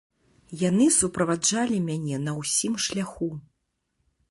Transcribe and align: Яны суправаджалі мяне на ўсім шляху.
Яны 0.69 0.87
суправаджалі 0.99 1.77
мяне 1.91 2.17
на 2.25 2.31
ўсім 2.41 2.73
шляху. 2.89 3.31